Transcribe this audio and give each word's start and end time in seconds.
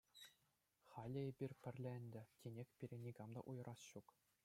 Халӗ 0.91 1.19
эпир 1.29 1.51
пӗрле 1.61 1.91
ӗнтӗ, 2.01 2.21
тинех 2.39 2.69
пире 2.77 2.97
никам 3.07 3.29
та 3.37 3.49
уйӑраяс 3.51 3.81
ҫук. 3.93 4.07